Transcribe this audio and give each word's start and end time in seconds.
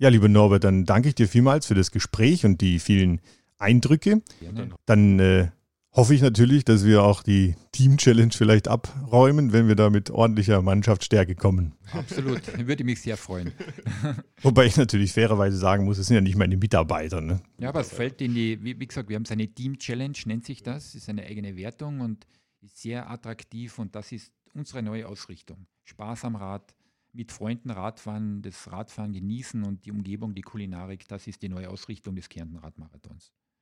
Ja, 0.00 0.10
lieber 0.10 0.28
Norbert, 0.28 0.62
dann 0.62 0.84
danke 0.84 1.08
ich 1.08 1.16
dir 1.16 1.26
vielmals 1.26 1.66
für 1.66 1.74
das 1.74 1.90
Gespräch 1.90 2.44
und 2.46 2.60
die 2.60 2.78
vielen 2.78 3.20
Eindrücke. 3.58 4.22
Dann 4.86 5.18
äh, 5.18 5.48
hoffe 5.90 6.14
ich 6.14 6.22
natürlich, 6.22 6.64
dass 6.64 6.84
wir 6.84 7.02
auch 7.02 7.24
die 7.24 7.56
Team-Challenge 7.72 8.30
vielleicht 8.32 8.68
abräumen, 8.68 9.52
wenn 9.52 9.66
wir 9.66 9.74
da 9.74 9.90
mit 9.90 10.10
ordentlicher 10.10 10.62
Mannschaftsstärke 10.62 11.34
kommen. 11.34 11.74
Absolut, 11.90 12.42
würde 12.64 12.84
mich 12.84 13.00
sehr 13.02 13.16
freuen. 13.16 13.52
Wobei 14.42 14.66
ich 14.66 14.76
natürlich 14.76 15.12
fairerweise 15.12 15.56
sagen 15.56 15.84
muss, 15.84 15.98
es 15.98 16.06
sind 16.06 16.14
ja 16.14 16.20
nicht 16.20 16.36
meine 16.36 16.56
Mitarbeiter. 16.56 17.20
Ne? 17.20 17.40
Ja, 17.58 17.70
aber 17.70 17.80
es 17.80 17.88
fällt 17.88 18.20
in 18.20 18.36
die, 18.36 18.62
wie, 18.62 18.78
wie 18.78 18.86
gesagt, 18.86 19.08
wir 19.08 19.16
haben 19.16 19.24
so 19.24 19.32
eine 19.32 19.48
Team-Challenge, 19.48 20.16
nennt 20.26 20.46
sich 20.46 20.62
das, 20.62 20.94
ist 20.94 21.08
eine 21.08 21.24
eigene 21.24 21.56
Wertung 21.56 22.00
und 22.02 22.24
ist 22.60 22.80
sehr 22.80 23.10
attraktiv 23.10 23.80
und 23.80 23.96
das 23.96 24.12
ist 24.12 24.32
unsere 24.54 24.80
neue 24.80 25.08
Ausrichtung. 25.08 25.66
Spaß 25.82 26.24
am 26.24 26.36
Rad, 26.36 26.72
mit 27.18 27.32
Freunden 27.32 27.70
Radfahren, 27.70 28.42
das 28.42 28.70
Radfahren 28.70 29.12
genießen 29.12 29.64
und 29.64 29.84
die 29.84 29.90
Umgebung, 29.90 30.36
die 30.36 30.42
Kulinarik, 30.42 31.08
das 31.08 31.26
ist 31.26 31.42
die 31.42 31.48
neue 31.48 31.68
Ausrichtung 31.68 32.14
des 32.14 32.28
Kärnten 32.28 32.56
Radmarathons. 32.56 33.32